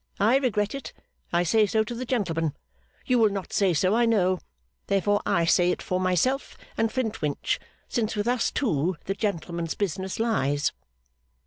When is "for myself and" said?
5.83-6.91